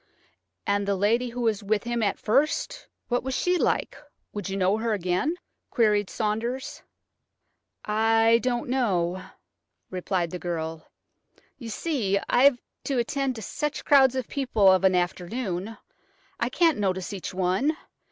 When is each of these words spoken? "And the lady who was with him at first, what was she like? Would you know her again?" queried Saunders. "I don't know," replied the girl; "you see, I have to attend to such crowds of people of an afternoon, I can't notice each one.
"And 0.65 0.87
the 0.87 0.95
lady 0.95 1.29
who 1.29 1.41
was 1.41 1.61
with 1.63 1.83
him 1.83 2.01
at 2.01 2.17
first, 2.17 2.87
what 3.09 3.21
was 3.21 3.35
she 3.35 3.59
like? 3.59 3.95
Would 4.33 4.49
you 4.49 4.57
know 4.57 4.77
her 4.79 4.93
again?" 4.93 5.35
queried 5.69 6.09
Saunders. 6.09 6.81
"I 7.85 8.39
don't 8.41 8.67
know," 8.67 9.23
replied 9.91 10.31
the 10.31 10.39
girl; 10.39 10.87
"you 11.59 11.69
see, 11.69 12.17
I 12.27 12.45
have 12.45 12.57
to 12.85 12.97
attend 12.97 13.35
to 13.35 13.43
such 13.43 13.85
crowds 13.85 14.15
of 14.15 14.27
people 14.27 14.71
of 14.71 14.83
an 14.83 14.95
afternoon, 14.95 15.77
I 16.39 16.49
can't 16.49 16.79
notice 16.79 17.13
each 17.13 17.31
one. 17.31 17.77